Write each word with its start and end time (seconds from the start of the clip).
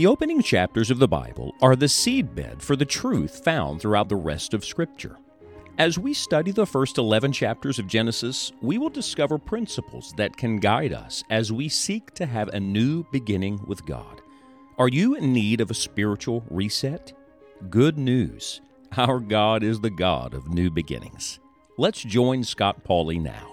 The 0.00 0.06
opening 0.06 0.40
chapters 0.40 0.90
of 0.90 0.98
the 0.98 1.06
Bible 1.06 1.54
are 1.60 1.76
the 1.76 1.84
seedbed 1.84 2.62
for 2.62 2.74
the 2.74 2.86
truth 2.86 3.44
found 3.44 3.82
throughout 3.82 4.08
the 4.08 4.16
rest 4.16 4.54
of 4.54 4.64
Scripture. 4.64 5.18
As 5.76 5.98
we 5.98 6.14
study 6.14 6.52
the 6.52 6.64
first 6.64 6.96
11 6.96 7.32
chapters 7.32 7.78
of 7.78 7.86
Genesis, 7.86 8.50
we 8.62 8.78
will 8.78 8.88
discover 8.88 9.36
principles 9.36 10.14
that 10.16 10.38
can 10.38 10.56
guide 10.56 10.94
us 10.94 11.22
as 11.28 11.52
we 11.52 11.68
seek 11.68 12.14
to 12.14 12.24
have 12.24 12.48
a 12.48 12.58
new 12.58 13.04
beginning 13.12 13.60
with 13.66 13.84
God. 13.84 14.22
Are 14.78 14.88
you 14.88 15.16
in 15.16 15.34
need 15.34 15.60
of 15.60 15.70
a 15.70 15.74
spiritual 15.74 16.46
reset? 16.48 17.12
Good 17.68 17.98
news. 17.98 18.62
Our 18.96 19.20
God 19.20 19.62
is 19.62 19.80
the 19.80 19.90
God 19.90 20.32
of 20.32 20.48
new 20.48 20.70
beginnings. 20.70 21.40
Let's 21.76 22.02
join 22.02 22.42
Scott 22.42 22.84
Pauley 22.84 23.20
now. 23.20 23.49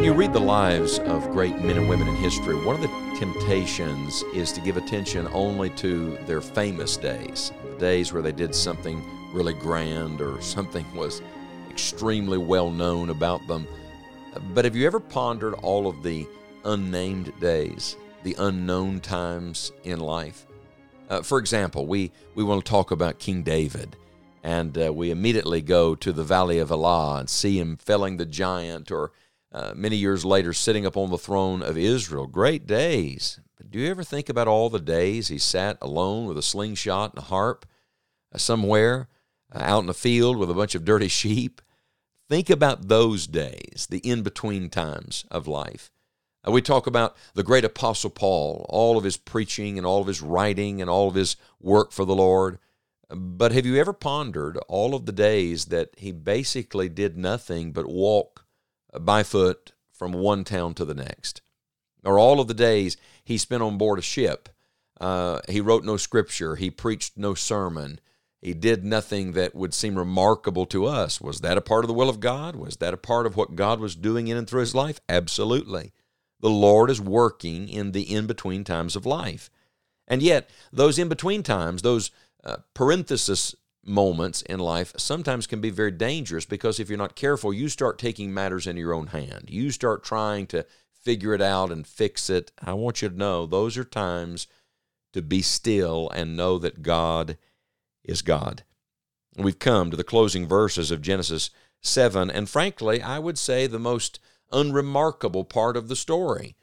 When 0.00 0.06
you 0.06 0.14
read 0.14 0.32
the 0.32 0.40
lives 0.40 0.98
of 0.98 1.30
great 1.30 1.60
men 1.60 1.76
and 1.76 1.86
women 1.86 2.08
in 2.08 2.16
history, 2.16 2.54
one 2.54 2.74
of 2.74 2.80
the 2.80 3.18
temptations 3.18 4.22
is 4.34 4.50
to 4.52 4.62
give 4.62 4.78
attention 4.78 5.28
only 5.34 5.68
to 5.76 6.16
their 6.24 6.40
famous 6.40 6.96
days, 6.96 7.52
the 7.62 7.76
days 7.76 8.10
where 8.10 8.22
they 8.22 8.32
did 8.32 8.54
something 8.54 9.04
really 9.34 9.52
grand 9.52 10.22
or 10.22 10.40
something 10.56 10.86
was 10.94 11.20
extremely 11.68 12.38
well 12.38 12.70
known 12.70 13.10
about 13.10 13.46
them. 13.46 13.68
But 14.54 14.64
have 14.64 14.74
you 14.74 14.86
ever 14.86 15.00
pondered 15.00 15.52
all 15.56 15.86
of 15.86 16.02
the 16.02 16.26
unnamed 16.64 17.38
days, 17.38 17.98
the 18.22 18.34
unknown 18.38 19.00
times 19.00 19.70
in 19.84 20.00
life? 20.00 20.46
Uh, 21.10 21.20
for 21.20 21.38
example, 21.38 21.86
we, 21.86 22.10
we 22.34 22.42
want 22.42 22.64
to 22.64 22.70
talk 22.70 22.90
about 22.90 23.18
King 23.18 23.42
David, 23.42 23.96
and 24.42 24.78
uh, 24.82 24.90
we 24.94 25.10
immediately 25.10 25.60
go 25.60 25.94
to 25.96 26.10
the 26.10 26.24
Valley 26.24 26.58
of 26.58 26.70
Elah 26.70 27.18
and 27.18 27.28
see 27.28 27.58
him 27.58 27.76
felling 27.76 28.16
the 28.16 28.24
giant 28.24 28.90
or 28.90 29.12
uh, 29.52 29.72
many 29.74 29.96
years 29.96 30.24
later 30.24 30.52
sitting 30.52 30.86
upon 30.86 31.10
the 31.10 31.18
throne 31.18 31.62
of 31.62 31.76
Israel. 31.76 32.26
Great 32.26 32.66
days. 32.66 33.40
But 33.56 33.70
do 33.70 33.78
you 33.78 33.90
ever 33.90 34.04
think 34.04 34.28
about 34.28 34.48
all 34.48 34.70
the 34.70 34.80
days 34.80 35.28
he 35.28 35.38
sat 35.38 35.76
alone 35.82 36.26
with 36.26 36.38
a 36.38 36.42
slingshot 36.42 37.14
and 37.14 37.22
a 37.22 37.26
harp 37.26 37.66
uh, 38.32 38.38
somewhere 38.38 39.08
uh, 39.54 39.58
out 39.58 39.80
in 39.80 39.86
the 39.86 39.94
field 39.94 40.36
with 40.36 40.50
a 40.50 40.54
bunch 40.54 40.74
of 40.74 40.84
dirty 40.84 41.08
sheep? 41.08 41.60
Think 42.28 42.48
about 42.48 42.88
those 42.88 43.26
days, 43.26 43.88
the 43.90 43.98
in 43.98 44.22
between 44.22 44.70
times 44.70 45.24
of 45.30 45.48
life. 45.48 45.90
Uh, 46.46 46.52
we 46.52 46.62
talk 46.62 46.86
about 46.86 47.16
the 47.34 47.42
great 47.42 47.64
Apostle 47.64 48.10
Paul, 48.10 48.64
all 48.68 48.96
of 48.96 49.04
his 49.04 49.16
preaching 49.16 49.76
and 49.76 49.86
all 49.86 50.00
of 50.00 50.06
his 50.06 50.22
writing 50.22 50.80
and 50.80 50.88
all 50.88 51.08
of 51.08 51.16
his 51.16 51.36
work 51.60 51.90
for 51.92 52.04
the 52.04 52.14
Lord. 52.14 52.58
But 53.08 53.50
have 53.50 53.66
you 53.66 53.76
ever 53.76 53.92
pondered 53.92 54.56
all 54.68 54.94
of 54.94 55.06
the 55.06 55.12
days 55.12 55.66
that 55.66 55.90
he 55.96 56.12
basically 56.12 56.88
did 56.88 57.18
nothing 57.18 57.72
but 57.72 57.86
walk 57.86 58.39
by 58.98 59.22
foot 59.22 59.72
from 59.92 60.12
one 60.12 60.44
town 60.44 60.74
to 60.74 60.84
the 60.84 60.94
next. 60.94 61.42
Or 62.04 62.18
all 62.18 62.40
of 62.40 62.48
the 62.48 62.54
days 62.54 62.96
he 63.22 63.36
spent 63.38 63.62
on 63.62 63.78
board 63.78 63.98
a 63.98 64.02
ship. 64.02 64.48
Uh, 65.00 65.40
he 65.48 65.60
wrote 65.60 65.84
no 65.84 65.96
scripture. 65.96 66.56
He 66.56 66.70
preached 66.70 67.16
no 67.16 67.34
sermon. 67.34 68.00
He 68.40 68.54
did 68.54 68.84
nothing 68.84 69.32
that 69.32 69.54
would 69.54 69.74
seem 69.74 69.98
remarkable 69.98 70.64
to 70.66 70.86
us. 70.86 71.20
Was 71.20 71.40
that 71.40 71.58
a 71.58 71.62
part 71.62 71.84
of 71.84 71.88
the 71.88 71.94
will 71.94 72.08
of 72.08 72.20
God? 72.20 72.56
Was 72.56 72.76
that 72.76 72.94
a 72.94 72.98
part 72.98 73.26
of 73.26 73.36
what 73.36 73.54
God 73.54 73.80
was 73.80 73.94
doing 73.94 74.28
in 74.28 74.36
and 74.36 74.48
through 74.48 74.60
his 74.60 74.74
life? 74.74 75.00
Absolutely. 75.08 75.92
The 76.40 76.50
Lord 76.50 76.88
is 76.88 77.00
working 77.00 77.68
in 77.68 77.92
the 77.92 78.02
in 78.02 78.26
between 78.26 78.64
times 78.64 78.96
of 78.96 79.04
life. 79.04 79.50
And 80.08 80.22
yet, 80.22 80.48
those 80.72 80.98
in 80.98 81.08
between 81.08 81.42
times, 81.42 81.82
those 81.82 82.10
uh, 82.42 82.56
parenthesis 82.72 83.54
moments 83.84 84.42
in 84.42 84.60
life 84.60 84.92
sometimes 84.96 85.46
can 85.46 85.60
be 85.60 85.70
very 85.70 85.90
dangerous 85.90 86.44
because 86.44 86.78
if 86.78 86.88
you're 86.88 86.98
not 86.98 87.16
careful, 87.16 87.52
you 87.52 87.68
start 87.68 87.98
taking 87.98 88.32
matters 88.32 88.66
in 88.66 88.76
your 88.76 88.92
own 88.92 89.08
hand. 89.08 89.48
You 89.48 89.70
start 89.70 90.04
trying 90.04 90.46
to 90.48 90.66
figure 90.92 91.34
it 91.34 91.40
out 91.40 91.72
and 91.72 91.86
fix 91.86 92.28
it. 92.28 92.52
I 92.62 92.74
want 92.74 93.02
you 93.02 93.08
to 93.08 93.16
know 93.16 93.46
those 93.46 93.78
are 93.78 93.84
times 93.84 94.46
to 95.12 95.22
be 95.22 95.42
still 95.42 96.10
and 96.10 96.36
know 96.36 96.58
that 96.58 96.82
God 96.82 97.38
is 98.04 98.22
God. 98.22 98.64
We've 99.36 99.58
come 99.58 99.90
to 99.90 99.96
the 99.96 100.04
closing 100.04 100.46
verses 100.46 100.90
of 100.90 101.02
Genesis 101.02 101.50
7, 101.80 102.30
and 102.30 102.48
frankly, 102.48 103.00
I 103.00 103.18
would 103.18 103.38
say 103.38 103.66
the 103.66 103.78
most 103.78 104.20
unremarkable 104.52 105.44
part 105.44 105.76
of 105.76 105.88
the 105.88 105.96
story 105.96 106.56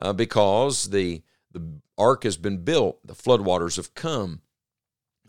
uh, 0.00 0.12
because 0.12 0.90
the, 0.90 1.22
the 1.50 1.80
ark 1.96 2.24
has 2.24 2.36
been 2.36 2.58
built, 2.58 2.98
the 3.06 3.14
floodwaters 3.14 3.76
have 3.76 3.94
come 3.94 4.42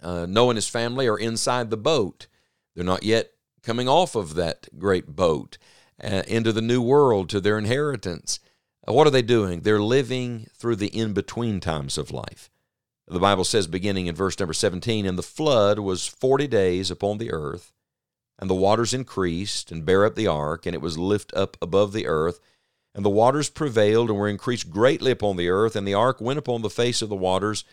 uh, 0.02 0.26
Noah 0.28 0.50
and 0.50 0.58
his 0.58 0.70
family 0.70 1.08
are 1.08 1.18
inside 1.18 1.70
the 1.70 1.78
boat. 1.78 2.28
They're 2.76 2.84
not 2.84 3.04
yet 3.04 3.32
coming 3.64 3.88
off 3.88 4.16
of 4.16 4.36
that 4.36 4.68
great 4.78 5.08
boat 5.08 5.58
uh, 6.04 6.24
into 6.28 6.52
the 6.52 6.62
new 6.62 6.82
world 6.82 7.30
to 7.30 7.42
their 7.42 7.58
inheritance. 7.58 8.40
Uh, 8.88 8.94
what 8.94 9.08
are 9.08 9.12
they 9.12 9.22
doing? 9.22 9.62
They're 9.62 9.82
living 9.82 10.48
through 10.54 10.78
the 10.78 10.88
in 10.88 11.14
between 11.14 11.60
times 11.60 11.98
of 11.98 12.12
life. 12.12 12.50
The 13.08 13.20
Bible 13.20 13.44
says, 13.44 13.66
beginning 13.66 14.06
in 14.06 14.16
verse 14.16 14.40
number 14.40 14.54
17, 14.54 15.06
And 15.06 15.18
the 15.18 15.24
flood 15.24 15.80
was 15.80 16.08
forty 16.08 16.48
days 16.48 16.92
upon 16.92 17.18
the 17.18 17.32
earth, 17.32 17.74
and 18.38 18.50
the 18.50 18.56
waters 18.56 18.94
increased 18.94 19.72
and 19.72 19.86
bare 19.86 20.06
up 20.06 20.16
the 20.16 20.28
ark, 20.28 20.66
and 20.66 20.76
it 20.76 20.82
was 20.82 20.98
lift 20.98 21.34
up 21.34 21.58
above 21.62 21.92
the 21.92 22.06
earth. 22.06 22.40
And 22.94 23.04
the 23.04 23.10
waters 23.10 23.50
prevailed 23.50 24.10
and 24.10 24.18
were 24.18 24.28
increased 24.28 24.70
greatly 24.70 25.12
upon 25.12 25.38
the 25.38 25.50
earth, 25.50 25.76
and 25.76 25.88
the 25.88 25.94
ark 25.94 26.22
went 26.22 26.40
upon 26.40 26.62
the 26.62 26.70
face 26.70 27.02
of 27.02 27.10
the 27.10 27.16
waters 27.16 27.64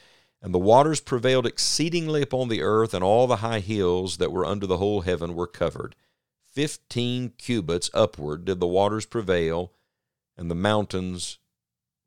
and 0.42 0.54
the 0.54 0.58
waters 0.58 1.00
prevailed 1.00 1.46
exceedingly 1.46 2.22
upon 2.22 2.48
the 2.48 2.62
earth, 2.62 2.94
and 2.94 3.02
all 3.02 3.26
the 3.26 3.36
high 3.36 3.60
hills 3.60 4.18
that 4.18 4.32
were 4.32 4.44
under 4.44 4.66
the 4.66 4.78
whole 4.78 5.00
heaven 5.02 5.34
were 5.34 5.46
covered. 5.46 5.94
Fifteen 6.52 7.32
cubits 7.38 7.90
upward 7.92 8.44
did 8.44 8.60
the 8.60 8.66
waters 8.66 9.06
prevail, 9.06 9.72
and 10.36 10.50
the 10.50 10.54
mountains 10.54 11.38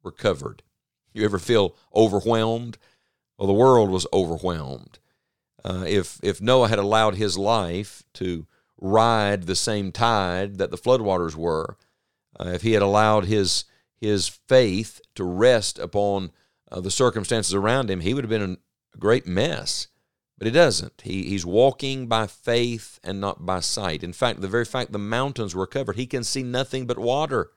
were 0.04 0.12
covered. 0.12 0.64
You 1.14 1.26
ever 1.26 1.40
feel 1.40 1.76
overwhelmed? 1.94 2.78
Well, 3.38 3.48
the 3.48 3.54
world 3.54 3.90
was 3.90 4.08
overwhelmed. 4.14 5.00
Uh, 5.64 5.86
if 5.88 6.20
if 6.24 6.42
Noah 6.42 6.70
had 6.70 6.80
allowed 6.80 7.16
his 7.16 7.38
life 7.38 8.04
to 8.14 8.48
ride 8.78 9.44
the 9.44 9.56
same 9.56 9.92
tide 9.92 10.58
that 10.58 10.72
the 10.72 10.78
floodwaters 10.78 11.36
were, 11.36 11.78
uh, 12.40 12.50
if 12.50 12.62
he 12.62 12.74
had 12.74 12.82
allowed 12.82 13.26
his 13.26 13.66
his 14.00 14.28
faith 14.28 15.02
to 15.16 15.24
rest 15.24 15.78
upon 15.78 16.32
uh, 16.72 16.82
the 16.82 16.92
circumstances 16.92 17.54
around 17.54 17.90
him, 17.90 18.02
he 18.02 18.14
would 18.14 18.24
have 18.24 18.30
been 18.30 18.58
a 18.94 18.98
great 18.98 19.28
mess. 19.28 19.88
But 20.38 20.46
he 20.46 20.54
doesn't. 20.54 21.02
He, 21.04 21.24
he's 21.24 21.46
walking 21.46 22.08
by 22.08 22.26
faith 22.26 22.98
and 23.04 23.20
not 23.20 23.46
by 23.46 23.60
sight. 23.60 24.04
In 24.04 24.14
fact, 24.14 24.40
the 24.40 24.48
very 24.48 24.64
fact 24.64 24.94
the 24.94 24.98
mountains 24.98 25.54
were 25.54 25.68
covered, 25.68 25.98
he 25.98 26.08
can 26.08 26.24
see 26.24 26.44
nothing 26.44 26.88
but 26.88 26.98
water. 26.98 27.52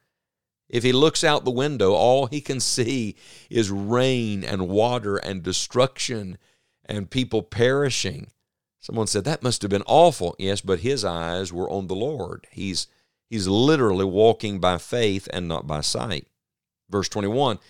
If 0.69 0.83
he 0.83 0.93
looks 0.93 1.23
out 1.23 1.45
the 1.45 1.50
window, 1.50 1.93
all 1.93 2.27
he 2.27 2.41
can 2.41 2.59
see 2.59 3.15
is 3.50 3.71
rain 3.71 4.43
and 4.43 4.69
water 4.69 5.17
and 5.17 5.43
destruction 5.43 6.39
and 6.84 7.11
people 7.11 7.43
perishing. 7.43 8.31
Someone 8.81 9.06
said 9.06 9.25
that 9.25 9.44
must 9.44 9.62
have 9.62 9.71
been 9.71 9.84
awful. 9.87 10.34
Yes, 10.39 10.61
but 10.61 10.81
his 10.81 11.05
eyes 11.05 11.53
were 11.53 11.71
on 11.71 11.87
the 11.87 11.94
Lord. 11.94 12.49
He's 12.50 12.89
he's 13.31 13.47
literally 13.47 14.05
walking 14.05 14.59
by 14.59 14.79
faith 14.79 15.29
and 15.33 15.47
not 15.47 15.67
by 15.67 15.83
sight. 15.83 16.27
Verse 16.91 17.09
21 17.09 17.61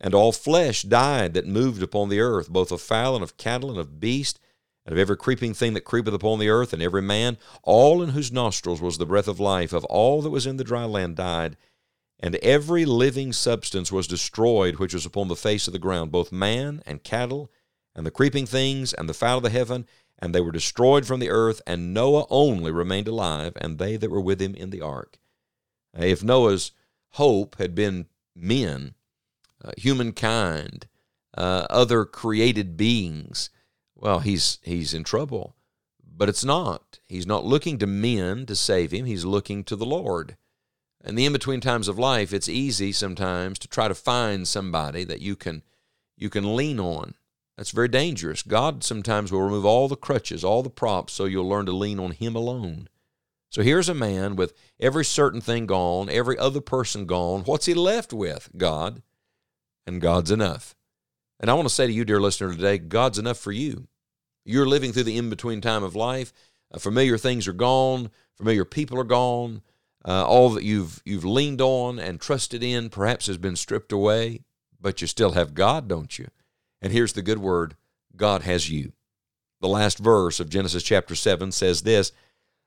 and 0.00 0.14
all 0.14 0.32
flesh 0.32 0.82
died 0.82 1.34
that 1.34 1.46
moved 1.46 1.82
upon 1.82 2.08
the 2.08 2.20
earth, 2.20 2.48
both 2.48 2.70
of 2.70 2.80
fowl 2.80 3.14
and 3.14 3.22
of 3.22 3.36
cattle 3.36 3.70
and 3.70 3.78
of 3.78 4.00
beast, 4.00 4.38
and 4.86 4.92
of 4.92 4.98
every 4.98 5.16
creeping 5.16 5.52
thing 5.52 5.74
that 5.74 5.84
creepeth 5.84 6.14
upon 6.14 6.38
the 6.38 6.48
earth, 6.48 6.72
and 6.72 6.82
every 6.82 7.02
man, 7.02 7.36
all 7.62 8.02
in 8.02 8.10
whose 8.10 8.32
nostrils 8.32 8.80
was 8.80 8.98
the 8.98 9.06
breath 9.06 9.28
of 9.28 9.40
life, 9.40 9.72
of 9.72 9.84
all 9.86 10.22
that 10.22 10.30
was 10.30 10.46
in 10.46 10.56
the 10.56 10.64
dry 10.64 10.84
land 10.84 11.16
died. 11.16 11.56
And 12.20 12.36
every 12.36 12.84
living 12.84 13.32
substance 13.32 13.92
was 13.92 14.06
destroyed 14.06 14.76
which 14.76 14.94
was 14.94 15.06
upon 15.06 15.28
the 15.28 15.36
face 15.36 15.66
of 15.66 15.72
the 15.72 15.78
ground, 15.78 16.10
both 16.10 16.32
man 16.32 16.82
and 16.86 17.04
cattle, 17.04 17.50
and 17.94 18.06
the 18.06 18.10
creeping 18.10 18.46
things, 18.46 18.92
and 18.92 19.08
the 19.08 19.14
fowl 19.14 19.38
of 19.38 19.42
the 19.42 19.50
heaven, 19.50 19.86
and 20.18 20.34
they 20.34 20.40
were 20.40 20.52
destroyed 20.52 21.06
from 21.06 21.20
the 21.20 21.30
earth, 21.30 21.60
and 21.66 21.94
Noah 21.94 22.26
only 22.30 22.72
remained 22.72 23.08
alive, 23.08 23.52
and 23.60 23.78
they 23.78 23.96
that 23.96 24.10
were 24.10 24.20
with 24.20 24.40
him 24.40 24.54
in 24.54 24.70
the 24.70 24.80
ark. 24.80 25.18
If 25.94 26.24
Noah's 26.24 26.72
hope 27.10 27.56
had 27.58 27.74
been 27.74 28.06
men, 28.34 28.94
uh, 29.64 29.72
humankind, 29.76 30.86
uh, 31.36 31.66
other 31.70 32.04
created 32.04 32.76
beings, 32.76 33.50
well, 33.94 34.20
he's 34.20 34.58
he's 34.62 34.94
in 34.94 35.04
trouble. 35.04 35.56
But 36.02 36.28
it's 36.28 36.44
not. 36.44 36.98
He's 37.06 37.26
not 37.26 37.44
looking 37.44 37.78
to 37.78 37.86
men 37.86 38.44
to 38.46 38.56
save 38.56 38.90
him. 38.90 39.06
He's 39.06 39.24
looking 39.24 39.62
to 39.64 39.76
the 39.76 39.86
Lord. 39.86 40.36
In 41.04 41.14
the 41.14 41.24
in-between 41.26 41.60
times 41.60 41.86
of 41.86 41.96
life, 41.96 42.32
it's 42.32 42.48
easy 42.48 42.90
sometimes 42.90 43.58
to 43.60 43.68
try 43.68 43.86
to 43.86 43.94
find 43.94 44.46
somebody 44.46 45.04
that 45.04 45.20
you 45.20 45.36
can 45.36 45.62
you 46.16 46.28
can 46.28 46.56
lean 46.56 46.80
on. 46.80 47.14
That's 47.56 47.70
very 47.70 47.88
dangerous. 47.88 48.42
God 48.42 48.82
sometimes 48.82 49.30
will 49.30 49.42
remove 49.42 49.64
all 49.64 49.88
the 49.88 49.96
crutches, 49.96 50.44
all 50.44 50.62
the 50.62 50.70
props, 50.70 51.12
so 51.12 51.24
you'll 51.24 51.48
learn 51.48 51.66
to 51.66 51.72
lean 51.72 52.00
on 52.00 52.10
Him 52.10 52.34
alone. 52.34 52.88
So 53.50 53.62
here's 53.62 53.88
a 53.88 53.94
man 53.94 54.36
with 54.36 54.54
every 54.78 55.04
certain 55.04 55.40
thing 55.40 55.66
gone, 55.66 56.10
every 56.10 56.36
other 56.36 56.60
person 56.60 57.06
gone. 57.06 57.42
What's 57.42 57.66
he 57.66 57.74
left 57.74 58.12
with? 58.12 58.50
God 58.56 59.02
and 59.88 60.00
God's 60.00 60.30
enough. 60.30 60.76
And 61.40 61.50
I 61.50 61.54
want 61.54 61.66
to 61.66 61.74
say 61.74 61.86
to 61.86 61.92
you, 61.92 62.04
dear 62.04 62.20
listener, 62.20 62.52
today, 62.52 62.78
God's 62.78 63.18
enough 63.18 63.38
for 63.38 63.52
you. 63.52 63.88
You're 64.44 64.66
living 64.66 64.92
through 64.92 65.04
the 65.04 65.16
in 65.16 65.30
between 65.30 65.60
time 65.60 65.82
of 65.82 65.96
life. 65.96 66.32
Uh, 66.72 66.78
familiar 66.78 67.16
things 67.16 67.48
are 67.48 67.52
gone, 67.52 68.10
familiar 68.36 68.64
people 68.64 68.98
are 69.00 69.04
gone. 69.04 69.62
Uh, 70.04 70.24
all 70.24 70.50
that 70.50 70.64
you've 70.64 71.02
you've 71.04 71.24
leaned 71.24 71.60
on 71.60 71.98
and 71.98 72.20
trusted 72.20 72.62
in 72.62 72.88
perhaps 72.88 73.26
has 73.26 73.36
been 73.36 73.56
stripped 73.56 73.92
away, 73.92 74.42
but 74.80 75.00
you 75.00 75.06
still 75.06 75.32
have 75.32 75.54
God, 75.54 75.88
don't 75.88 76.18
you? 76.18 76.28
And 76.80 76.92
here's 76.92 77.14
the 77.14 77.22
good 77.22 77.38
word 77.38 77.74
God 78.14 78.42
has 78.42 78.70
you. 78.70 78.92
The 79.60 79.68
last 79.68 79.98
verse 79.98 80.38
of 80.38 80.50
Genesis 80.50 80.82
chapter 80.82 81.14
7 81.14 81.50
says 81.50 81.82
this 81.82 82.12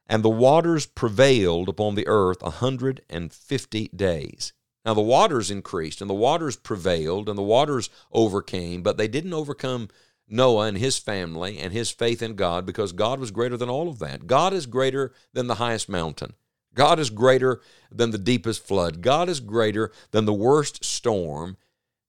And 0.07 0.23
the 0.23 0.29
waters 0.29 0.85
prevailed 0.85 1.69
upon 1.69 1.95
the 1.95 2.07
earth 2.07 2.41
a 2.41 2.45
150 2.45 3.88
days. 3.95 4.53
Now 4.86 4.94
the 4.94 5.01
waters 5.01 5.51
increased, 5.51 6.01
and 6.01 6.10
the 6.10 6.16
waters 6.16 6.56
prevailed, 6.56 7.30
and 7.30 7.38
the 7.38 7.44
waters 7.44 7.89
overcame, 8.12 8.81
but 8.81 8.98
they 8.98 9.07
didn't 9.07 9.33
overcome 9.33 9.89
Noah 10.28 10.68
and 10.68 10.78
his 10.78 10.98
family 10.98 11.60
and 11.60 11.74
his 11.74 11.92
faith 11.92 12.22
in 12.22 12.36
God 12.36 12.66
because 12.66 12.94
God 12.94 13.19
was 13.19 13.31
greater 13.31 13.57
than 13.57 13.69
all 13.69 13.89
of 13.89 14.00
that. 14.00 14.28
God 14.28 14.54
is 14.54 14.66
greater 14.66 15.13
than 15.33 15.48
the 15.48 15.56
highest 15.56 15.89
mountain. 15.89 16.33
God 16.74 17.00
is 17.00 17.10
greater 17.10 17.62
than 17.92 18.12
the 18.12 18.18
deepest 18.18 18.66
flood. 18.66 19.01
God 19.01 19.28
is 19.28 19.42
greater 19.42 19.92
than 20.12 20.25
the 20.25 20.33
worst 20.33 20.86
storm. 20.86 21.57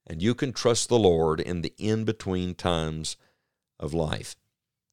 And 0.07 0.23
you 0.23 0.35
can 0.35 0.53
trust 0.53 0.89
the 0.89 0.99
Lord 0.99 1.41
in 1.41 1.63
the 1.63 1.73
in 1.79 2.05
between 2.05 2.55
times 2.55 3.17
of 3.79 3.93
life. 3.93 4.37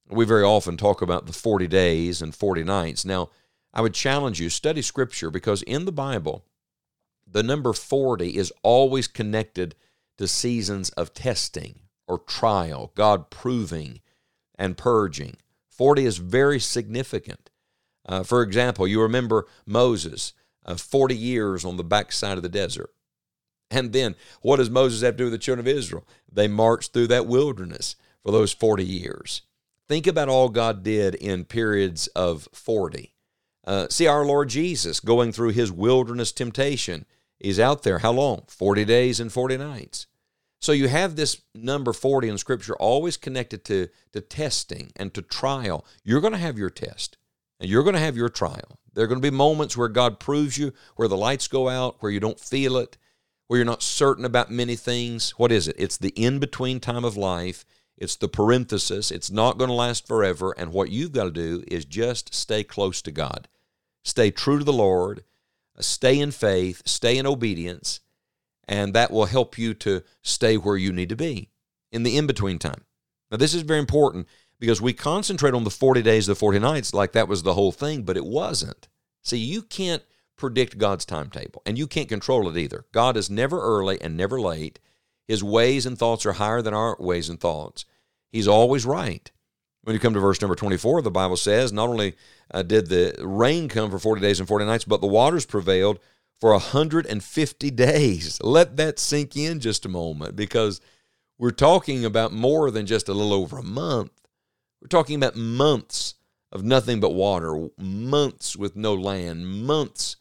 We 0.09 0.25
very 0.25 0.43
often 0.43 0.75
talk 0.75 1.01
about 1.01 1.27
the 1.27 1.33
40 1.33 1.67
days 1.67 2.21
and 2.21 2.33
40 2.33 2.63
nights. 2.63 3.05
Now, 3.05 3.29
I 3.71 3.81
would 3.81 3.93
challenge 3.93 4.39
you 4.39 4.49
study 4.49 4.81
scripture 4.81 5.29
because 5.29 5.61
in 5.63 5.85
the 5.85 5.91
Bible, 5.91 6.45
the 7.31 7.43
number 7.43 7.73
40 7.73 8.35
is 8.35 8.53
always 8.63 9.07
connected 9.07 9.75
to 10.17 10.27
seasons 10.27 10.89
of 10.91 11.13
testing 11.13 11.79
or 12.07 12.19
trial, 12.19 12.91
God 12.95 13.29
proving 13.29 14.01
and 14.57 14.77
purging. 14.77 15.37
40 15.69 16.05
is 16.05 16.17
very 16.17 16.59
significant. 16.59 17.49
Uh, 18.05 18.23
for 18.23 18.41
example, 18.41 18.87
you 18.87 19.01
remember 19.01 19.47
Moses, 19.65 20.33
uh, 20.65 20.75
40 20.75 21.15
years 21.15 21.63
on 21.63 21.77
the 21.77 21.83
backside 21.83 22.37
of 22.37 22.43
the 22.43 22.49
desert. 22.49 22.91
And 23.71 23.93
then 23.93 24.15
what 24.41 24.57
does 24.57 24.69
Moses 24.69 25.01
have 25.03 25.13
to 25.13 25.17
do 25.17 25.23
with 25.25 25.33
the 25.33 25.37
children 25.37 25.67
of 25.67 25.77
Israel? 25.77 26.07
They 26.31 26.47
marched 26.47 26.91
through 26.91 27.07
that 27.07 27.27
wilderness 27.27 27.95
for 28.23 28.31
those 28.31 28.51
40 28.51 28.83
years. 28.83 29.43
Think 29.87 30.07
about 30.07 30.29
all 30.29 30.49
God 30.49 30.83
did 30.83 31.15
in 31.15 31.45
periods 31.45 32.07
of 32.07 32.47
40. 32.51 33.13
Uh, 33.65 33.87
see 33.89 34.07
our 34.07 34.25
Lord 34.25 34.49
Jesus 34.49 34.99
going 34.99 35.31
through 35.31 35.49
his 35.49 35.71
wilderness 35.71 36.31
temptation. 36.31 37.05
He's 37.39 37.59
out 37.59 37.83
there 37.83 37.99
how 37.99 38.11
long? 38.11 38.43
40 38.47 38.85
days 38.85 39.19
and 39.19 39.31
40 39.31 39.57
nights. 39.57 40.07
So 40.61 40.73
you 40.73 40.89
have 40.89 41.15
this 41.15 41.41
number 41.55 41.93
40 41.93 42.29
in 42.29 42.37
Scripture 42.37 42.75
always 42.75 43.15
connected 43.15 43.63
to, 43.65 43.87
to 44.11 44.21
testing 44.21 44.91
and 44.95 45.13
to 45.13 45.21
trial. 45.21 45.85
You're 46.03 46.21
going 46.21 46.33
to 46.33 46.39
have 46.39 46.57
your 46.57 46.69
test 46.69 47.17
and 47.59 47.69
you're 47.69 47.83
going 47.83 47.95
to 47.95 48.01
have 48.01 48.17
your 48.17 48.29
trial. 48.29 48.79
There 48.93 49.05
are 49.05 49.07
going 49.07 49.21
to 49.21 49.31
be 49.31 49.35
moments 49.35 49.77
where 49.77 49.87
God 49.87 50.19
proves 50.19 50.57
you, 50.57 50.73
where 50.95 51.07
the 51.07 51.17
lights 51.17 51.47
go 51.47 51.69
out, 51.69 51.97
where 52.01 52.11
you 52.11 52.19
don't 52.19 52.39
feel 52.39 52.75
it, 52.77 52.97
where 53.47 53.57
you're 53.57 53.65
not 53.65 53.81
certain 53.81 54.25
about 54.25 54.51
many 54.51 54.75
things. 54.75 55.31
What 55.31 55.51
is 55.51 55.67
it? 55.67 55.75
It's 55.79 55.97
the 55.97 56.09
in 56.09 56.39
between 56.39 56.79
time 56.79 57.05
of 57.05 57.15
life. 57.15 57.63
It's 57.97 58.15
the 58.15 58.27
parenthesis. 58.27 59.11
It's 59.11 59.31
not 59.31 59.57
going 59.57 59.69
to 59.69 59.73
last 59.73 60.07
forever. 60.07 60.53
And 60.57 60.71
what 60.71 60.91
you've 60.91 61.11
got 61.11 61.25
to 61.25 61.31
do 61.31 61.63
is 61.67 61.85
just 61.85 62.33
stay 62.33 62.63
close 62.63 63.01
to 63.03 63.11
God, 63.11 63.47
stay 64.03 64.31
true 64.31 64.59
to 64.59 64.65
the 64.65 64.73
Lord, 64.73 65.23
stay 65.79 66.19
in 66.19 66.31
faith, 66.31 66.81
stay 66.85 67.17
in 67.17 67.25
obedience 67.25 67.99
and 68.69 68.93
that 68.93 69.11
will 69.11 69.25
help 69.25 69.57
you 69.57 69.73
to 69.73 70.03
stay 70.21 70.55
where 70.55 70.77
you 70.77 70.93
need 70.93 71.09
to 71.09 71.15
be 71.15 71.49
in 71.91 72.03
the 72.03 72.15
in 72.15 72.27
between 72.27 72.59
time. 72.59 72.85
Now, 73.31 73.37
this 73.37 73.55
is 73.55 73.63
very 73.63 73.79
important 73.79 74.27
because 74.59 74.79
we 74.79 74.93
concentrate 74.93 75.55
on 75.55 75.63
the 75.63 75.71
40 75.71 76.03
days, 76.03 76.27
the 76.27 76.35
40 76.35 76.59
nights, 76.59 76.93
like 76.93 77.11
that 77.13 77.27
was 77.27 77.41
the 77.41 77.55
whole 77.55 77.71
thing, 77.71 78.03
but 78.03 78.15
it 78.15 78.25
wasn't. 78.25 78.87
See, 79.23 79.37
you 79.37 79.63
can't 79.63 80.03
predict 80.37 80.77
God's 80.77 81.03
timetable, 81.03 81.63
and 81.65 81.77
you 81.77 81.87
can't 81.87 82.07
control 82.07 82.47
it 82.47 82.57
either. 82.57 82.85
God 82.91 83.17
is 83.17 83.29
never 83.29 83.59
early 83.59 83.99
and 83.99 84.15
never 84.15 84.39
late. 84.39 84.79
His 85.27 85.43
ways 85.43 85.85
and 85.85 85.97
thoughts 85.97 86.25
are 86.25 86.33
higher 86.33 86.61
than 86.61 86.73
our 86.73 86.95
ways 86.99 87.27
and 87.27 87.39
thoughts. 87.39 87.85
He's 88.31 88.47
always 88.47 88.85
right. 88.85 89.31
When 89.89 89.95
you 89.95 89.99
come 89.99 90.13
to 90.13 90.19
verse 90.19 90.39
number 90.39 90.53
24, 90.53 91.01
the 91.01 91.09
Bible 91.09 91.35
says, 91.35 91.73
Not 91.73 91.89
only 91.89 92.15
uh, 92.51 92.61
did 92.61 92.89
the 92.89 93.15
rain 93.23 93.67
come 93.67 93.89
for 93.89 93.97
40 93.97 94.21
days 94.21 94.39
and 94.39 94.47
40 94.47 94.65
nights, 94.65 94.85
but 94.85 95.01
the 95.01 95.07
waters 95.07 95.47
prevailed 95.47 95.97
for 96.39 96.51
150 96.51 97.71
days. 97.71 98.39
Let 98.43 98.77
that 98.77 98.99
sink 98.99 99.35
in 99.35 99.59
just 99.59 99.87
a 99.87 99.89
moment 99.89 100.35
because 100.35 100.79
we're 101.39 101.49
talking 101.49 102.05
about 102.05 102.31
more 102.31 102.69
than 102.69 102.85
just 102.85 103.09
a 103.09 103.15
little 103.15 103.33
over 103.33 103.57
a 103.57 103.63
month. 103.63 104.11
We're 104.79 104.89
talking 104.89 105.15
about 105.15 105.35
months 105.35 106.13
of 106.51 106.63
nothing 106.63 106.99
but 106.99 107.15
water, 107.15 107.69
months 107.79 108.55
with 108.55 108.75
no 108.75 108.93
land, 108.93 109.47
months 109.47 110.17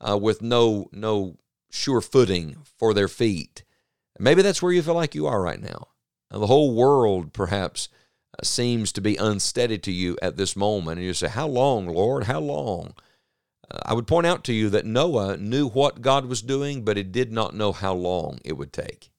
uh, 0.00 0.16
with 0.16 0.40
no 0.40 0.88
no 0.92 1.36
sure 1.70 2.00
footing 2.00 2.56
for 2.78 2.94
their 2.94 3.06
feet. 3.06 3.64
Maybe 4.18 4.40
that's 4.40 4.62
where 4.62 4.72
you 4.72 4.80
feel 4.80 4.94
like 4.94 5.14
you 5.14 5.26
are 5.26 5.42
right 5.42 5.60
now. 5.60 5.88
the 6.30 6.46
whole 6.46 6.74
world 6.74 7.34
perhaps 7.34 7.90
Uh, 8.38 8.44
seems 8.44 8.92
to 8.92 9.00
be 9.00 9.16
unsteady 9.16 9.78
to 9.78 9.92
you 9.92 10.16
at 10.22 10.36
this 10.36 10.54
moment, 10.56 10.98
and 10.98 11.06
you 11.06 11.14
say, 11.14 11.28
"How 11.28 11.46
long, 11.46 11.86
Lord? 11.86 12.24
How 12.24 12.40
long?" 12.40 12.94
Uh, 13.70 13.78
I 13.86 13.94
would 13.94 14.06
point 14.06 14.26
out 14.26 14.44
to 14.44 14.52
you 14.52 14.70
that 14.70 14.86
Noah 14.86 15.36
knew 15.36 15.68
what 15.68 16.02
God 16.02 16.26
was 16.26 16.42
doing, 16.42 16.84
but 16.84 16.96
he 16.96 17.02
did 17.02 17.32
not 17.32 17.54
know 17.54 17.72
how 17.72 17.94
long 17.94 18.38
it 18.44 18.54
would 18.54 18.72
take. 18.72 19.10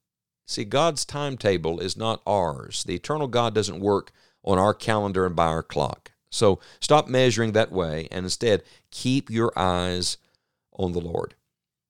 See, 0.48 0.66
God's 0.66 1.06
timetable 1.06 1.80
is 1.80 1.96
not 1.96 2.22
ours. 2.28 2.84
The 2.84 2.96
eternal 2.96 3.28
God 3.28 3.56
doesn't 3.56 3.80
work 3.80 4.12
on 4.44 4.58
our 4.58 4.74
calendar 4.74 5.26
and 5.26 5.36
by 5.36 5.46
our 5.48 5.64
clock. 5.64 6.12
So 6.30 6.60
stop 6.80 7.08
measuring 7.08 7.52
that 7.52 7.72
way 7.72 8.08
and 8.12 8.26
instead 8.26 8.64
keep 8.90 9.30
your 9.30 9.52
eyes 9.58 10.18
on 10.74 10.94
the 10.94 11.02
Lord. 11.02 11.36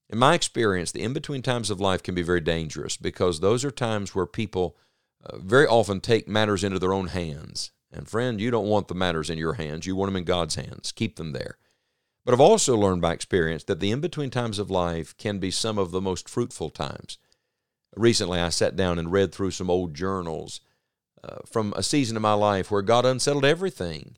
In 0.09 0.19
my 0.19 0.33
experience, 0.33 0.91
the 0.91 1.03
in 1.03 1.13
between 1.13 1.41
times 1.41 1.69
of 1.69 1.79
life 1.79 2.03
can 2.03 2.15
be 2.15 2.21
very 2.21 2.41
dangerous 2.41 2.97
because 2.97 3.39
those 3.39 3.63
are 3.63 3.71
times 3.71 4.13
where 4.13 4.25
people 4.25 4.75
uh, 5.23 5.37
very 5.37 5.67
often 5.67 6.01
take 6.01 6.27
matters 6.27 6.63
into 6.63 6.79
their 6.79 6.93
own 6.93 7.07
hands. 7.07 7.71
And 7.91 8.07
friend, 8.07 8.39
you 8.39 8.51
don't 8.51 8.67
want 8.67 8.87
the 8.87 8.95
matters 8.95 9.29
in 9.29 9.37
your 9.37 9.53
hands. 9.53 9.85
You 9.85 9.95
want 9.95 10.09
them 10.09 10.17
in 10.17 10.23
God's 10.23 10.55
hands. 10.55 10.91
Keep 10.91 11.17
them 11.17 11.33
there. 11.33 11.57
But 12.23 12.33
I've 12.33 12.41
also 12.41 12.77
learned 12.77 13.01
by 13.01 13.13
experience 13.13 13.63
that 13.65 13.79
the 13.79 13.91
in 13.91 13.99
between 13.99 14.29
times 14.29 14.59
of 14.59 14.69
life 14.69 15.17
can 15.17 15.39
be 15.39 15.51
some 15.51 15.77
of 15.77 15.91
the 15.91 16.01
most 16.01 16.29
fruitful 16.29 16.69
times. 16.69 17.17
Recently, 17.95 18.39
I 18.39 18.49
sat 18.49 18.75
down 18.75 18.99
and 18.99 19.11
read 19.11 19.33
through 19.33 19.51
some 19.51 19.69
old 19.69 19.93
journals 19.93 20.61
uh, 21.23 21.37
from 21.45 21.73
a 21.75 21.83
season 21.83 22.15
of 22.15 22.21
my 22.21 22.33
life 22.33 22.71
where 22.71 22.81
God 22.81 23.05
unsettled 23.05 23.45
everything 23.45 24.15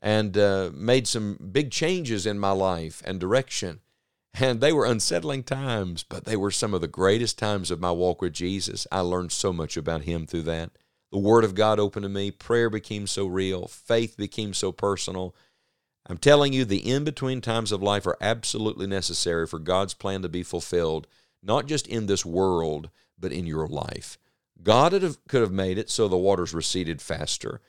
and 0.00 0.36
uh, 0.36 0.70
made 0.74 1.06
some 1.06 1.38
big 1.52 1.70
changes 1.70 2.26
in 2.26 2.38
my 2.38 2.50
life 2.50 3.02
and 3.04 3.20
direction. 3.20 3.80
And 4.40 4.60
they 4.60 4.72
were 4.72 4.84
unsettling 4.84 5.44
times, 5.44 6.02
but 6.02 6.24
they 6.24 6.36
were 6.36 6.50
some 6.50 6.74
of 6.74 6.80
the 6.80 6.88
greatest 6.88 7.38
times 7.38 7.70
of 7.70 7.80
my 7.80 7.92
walk 7.92 8.20
with 8.20 8.32
Jesus. 8.32 8.86
I 8.90 9.00
learned 9.00 9.32
so 9.32 9.52
much 9.52 9.76
about 9.76 10.02
Him 10.02 10.26
through 10.26 10.42
that. 10.42 10.70
The 11.12 11.18
Word 11.18 11.44
of 11.44 11.54
God 11.54 11.78
opened 11.78 12.02
to 12.02 12.08
me, 12.08 12.30
prayer 12.32 12.68
became 12.68 13.06
so 13.06 13.26
real, 13.26 13.68
faith 13.68 14.16
became 14.16 14.52
so 14.52 14.72
personal 14.72 15.34
I'm 16.06 16.18
telling 16.18 16.52
you, 16.52 16.64
the 16.64 16.90
in 16.90 17.04
between 17.04 17.40
times 17.40 17.72
of 17.72 17.82
life 17.82 18.06
are 18.06 18.18
absolutely 18.20 18.86
necessary 18.86 19.46
for 19.46 19.58
God's 19.58 19.94
plan 19.94 20.20
to 20.22 20.28
be 20.28 20.42
fulfilled, 20.42 21.06
not 21.42 21.66
just 21.66 21.86
in 21.86 22.06
this 22.06 22.26
world, 22.26 22.90
but 23.18 23.32
in 23.32 23.46
your 23.46 23.66
life. 23.66 24.18
God 24.62 24.92
could 25.28 25.40
have 25.40 25.52
made 25.52 25.78
it 25.78 25.90
so 25.90 26.06
the 26.06 26.16
waters 26.16 26.52
receded 26.52 27.00
faster, 27.00 27.60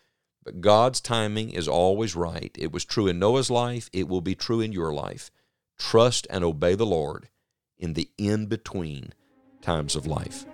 but 0.43 0.61
God's 0.61 0.99
timing 0.99 1.49
is 1.51 1.67
always 1.67 2.15
right. 2.15 2.53
It 2.59 2.71
was 2.73 2.83
true 2.83 3.07
in 3.07 3.19
Noah's 3.19 3.49
life, 3.49 3.89
it 3.93 4.07
will 4.09 4.21
be 4.21 4.35
true 4.35 4.59
in 4.59 4.73
your 4.73 4.93
life. 4.93 5.31
Trust 5.77 6.27
and 6.29 6.43
obey 6.43 6.75
the 6.75 6.85
Lord 6.85 7.29
in 7.77 7.93
the 7.93 8.09
in 8.17 8.45
between 8.47 9.13
times 9.61 9.95
of 9.95 10.07
life. 10.07 10.45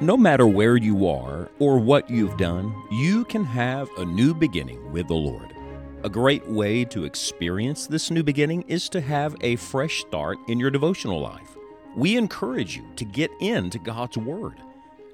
No 0.00 0.16
matter 0.16 0.46
where 0.46 0.76
you 0.76 1.08
are 1.08 1.48
or 1.58 1.78
what 1.78 2.10
you've 2.10 2.36
done, 2.36 2.74
you 2.90 3.24
can 3.24 3.44
have 3.44 3.88
a 3.96 4.04
new 4.04 4.34
beginning 4.34 4.92
with 4.92 5.08
the 5.08 5.14
Lord. 5.14 5.54
A 6.02 6.08
great 6.10 6.46
way 6.46 6.84
to 6.86 7.04
experience 7.04 7.86
this 7.86 8.10
new 8.10 8.22
beginning 8.22 8.62
is 8.62 8.88
to 8.90 9.00
have 9.00 9.34
a 9.40 9.56
fresh 9.56 10.00
start 10.00 10.38
in 10.48 10.60
your 10.60 10.70
devotional 10.70 11.20
life. 11.20 11.56
We 11.96 12.16
encourage 12.16 12.76
you 12.76 12.84
to 12.96 13.04
get 13.04 13.30
into 13.40 13.78
God's 13.78 14.18
Word. 14.18 14.60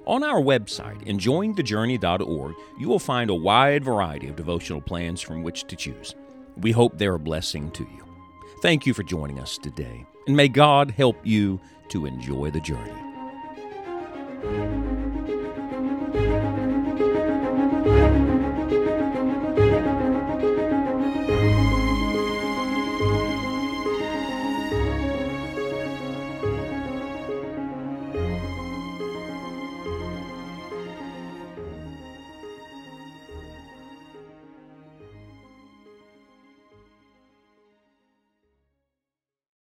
On 0.05 0.23
our 0.23 0.41
website, 0.41 1.05
enjoyingthejourney.org, 1.05 2.55
you 2.79 2.89
will 2.89 2.99
find 2.99 3.29
a 3.29 3.35
wide 3.35 3.85
variety 3.85 4.27
of 4.27 4.35
devotional 4.35 4.81
plans 4.81 5.21
from 5.21 5.43
which 5.43 5.65
to 5.67 5.75
choose. 5.75 6.15
We 6.57 6.71
hope 6.71 6.97
they're 6.97 7.15
a 7.15 7.19
blessing 7.19 7.71
to 7.71 7.83
you. 7.83 8.05
Thank 8.61 8.85
you 8.85 8.93
for 8.93 9.03
joining 9.03 9.39
us 9.39 9.57
today, 9.57 10.05
and 10.27 10.35
may 10.35 10.47
God 10.47 10.91
help 10.91 11.17
you 11.25 11.59
to 11.89 12.05
enjoy 12.05 12.51
the 12.51 12.59
journey. 12.61 12.91